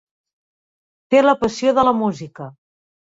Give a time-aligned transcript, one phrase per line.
[1.13, 2.49] Té la passió de la música.